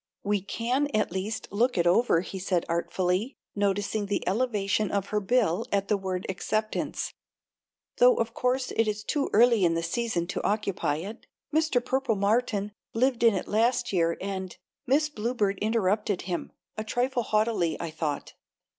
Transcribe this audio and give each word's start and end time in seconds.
"We 0.23 0.41
can 0.41 0.87
at 0.95 1.11
least 1.11 1.47
look 1.51 1.77
it 1.77 1.85
over," 1.85 2.21
he 2.21 2.39
said 2.39 2.65
artfully, 2.67 3.37
noticing 3.55 4.07
the 4.07 4.27
elevation 4.27 4.89
of 4.89 5.09
her 5.09 5.19
bill 5.19 5.67
at 5.71 5.89
the 5.89 5.95
word 5.95 6.25
"acceptance," 6.27 7.13
"though 7.97 8.15
of 8.15 8.33
course 8.33 8.71
it 8.71 8.87
is 8.87 9.03
too 9.03 9.29
early 9.31 9.63
in 9.63 9.75
the 9.75 9.83
season 9.83 10.25
to 10.29 10.43
occupy 10.43 10.95
it. 10.95 11.27
Mr. 11.53 11.85
Purple 11.85 12.15
Martin 12.15 12.71
lived 12.95 13.21
in 13.21 13.35
it 13.35 13.47
last 13.47 13.93
year 13.93 14.17
and" 14.19 14.57
Miss 14.87 15.07
Bluebird 15.07 15.59
interrupted 15.59 16.23
him, 16.23 16.51
a 16.75 16.83
trifle 16.83 17.21
haughtily, 17.21 17.77
I 17.79 17.91
thought. 17.91 18.33